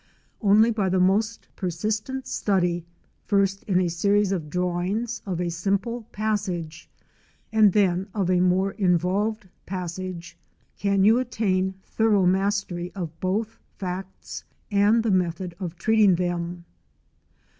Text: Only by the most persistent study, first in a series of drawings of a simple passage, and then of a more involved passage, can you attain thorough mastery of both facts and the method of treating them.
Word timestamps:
Only 0.41 0.71
by 0.71 0.89
the 0.89 0.99
most 0.99 1.47
persistent 1.55 2.25
study, 2.25 2.87
first 3.23 3.61
in 3.65 3.79
a 3.79 3.87
series 3.87 4.31
of 4.31 4.49
drawings 4.49 5.21
of 5.27 5.39
a 5.39 5.49
simple 5.49 6.07
passage, 6.11 6.89
and 7.53 7.71
then 7.71 8.07
of 8.11 8.27
a 8.31 8.39
more 8.39 8.71
involved 8.71 9.47
passage, 9.67 10.39
can 10.75 11.03
you 11.03 11.19
attain 11.19 11.75
thorough 11.83 12.25
mastery 12.25 12.91
of 12.95 13.11
both 13.19 13.59
facts 13.77 14.43
and 14.71 15.03
the 15.03 15.11
method 15.11 15.53
of 15.59 15.75
treating 15.75 16.15
them. 16.15 16.65